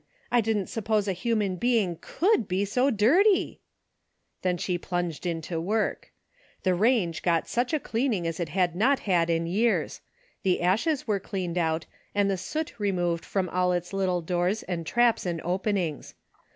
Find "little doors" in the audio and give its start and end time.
13.93-14.63